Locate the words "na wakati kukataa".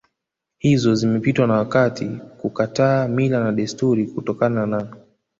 1.47-3.07